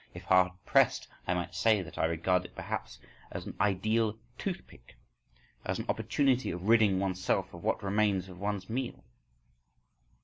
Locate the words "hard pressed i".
0.23-1.35